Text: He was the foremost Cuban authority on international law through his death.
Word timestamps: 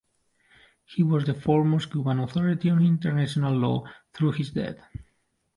He 0.83 1.03
was 1.03 1.25
the 1.25 1.35
foremost 1.35 1.91
Cuban 1.91 2.17
authority 2.21 2.71
on 2.71 2.83
international 2.83 3.53
law 3.55 3.85
through 4.15 4.31
his 4.31 4.49
death. 4.49 4.77